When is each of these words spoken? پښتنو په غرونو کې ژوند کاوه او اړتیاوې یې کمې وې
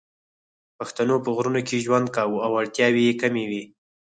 پښتنو 0.77 1.15
په 1.23 1.29
غرونو 1.35 1.61
کې 1.67 1.83
ژوند 1.85 2.07
کاوه 2.15 2.37
او 2.47 2.51
اړتیاوې 2.61 3.01
یې 3.07 3.13
کمې 3.21 3.45
وې 3.49 3.63